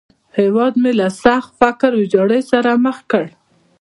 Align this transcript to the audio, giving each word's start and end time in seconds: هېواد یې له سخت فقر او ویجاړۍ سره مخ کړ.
هېواد 0.37 0.73
یې 0.83 0.91
له 0.99 1.07
سخت 1.23 1.49
فقر 1.59 1.91
او 1.95 1.99
ویجاړۍ 2.01 2.41
سره 2.51 2.69
مخ 2.85 2.97
کړ. 3.11 3.25